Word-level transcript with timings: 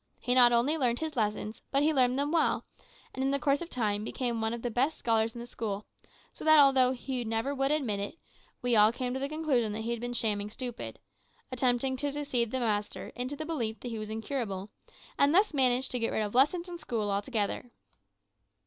He 0.19 0.33
not 0.33 0.51
only 0.51 0.79
learned 0.79 0.97
his 0.97 1.15
lessons, 1.15 1.61
but 1.69 1.83
he 1.83 1.93
learned 1.93 2.17
them 2.17 2.31
well, 2.31 2.65
and 3.13 3.23
in 3.23 3.29
the 3.29 3.37
course 3.37 3.61
of 3.61 3.69
time 3.69 4.03
became 4.03 4.41
one 4.41 4.51
of 4.51 4.63
the 4.63 4.71
best 4.71 4.97
scholars 4.97 5.35
in 5.35 5.39
the 5.39 5.45
school; 5.45 5.85
so 6.33 6.43
that 6.43 6.57
although 6.57 6.89
he 6.91 7.23
never 7.23 7.53
would 7.53 7.71
admit 7.71 7.99
it, 7.99 8.17
we 8.63 8.75
all 8.75 8.91
came 8.91 9.13
to 9.13 9.19
the 9.19 9.29
conclusion 9.29 9.75
he 9.75 9.91
had 9.91 10.01
been 10.01 10.13
shamming 10.13 10.49
stupid 10.49 10.97
attempting 11.51 11.95
to 11.97 12.11
deceive 12.11 12.49
the 12.49 12.59
master 12.59 13.09
into 13.09 13.35
the 13.35 13.45
belief 13.45 13.79
that 13.81 13.89
he 13.89 13.99
was 13.99 14.09
incurable, 14.09 14.71
and 15.19 15.35
thus 15.35 15.53
manage 15.53 15.87
to 15.89 15.99
get 15.99 16.11
rid 16.11 16.23
of 16.23 16.33
lessons 16.33 16.67
and 16.67 16.79
school 16.79 17.11
altogether." 17.11 17.69